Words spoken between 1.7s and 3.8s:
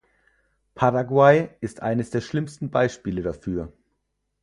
eines der schlimmsten Beispiele dafür.